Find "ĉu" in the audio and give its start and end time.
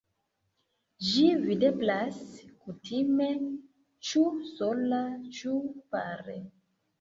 4.09-4.25, 5.37-5.55